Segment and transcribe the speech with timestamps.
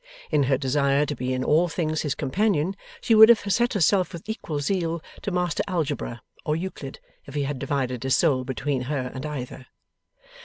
[0.31, 4.13] In her desire to be in all things his companion, she would have set herself
[4.13, 8.81] with equal zeal to master Algebra, or Euclid, if he had divided his soul between
[8.89, 9.67] her and either.